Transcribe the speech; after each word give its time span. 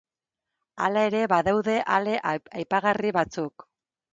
Hala 0.85 1.03
ere 1.09 1.21
badaude 1.33 1.75
ale 1.99 2.15
aipagarri 2.33 3.13
batzuk. 3.19 3.69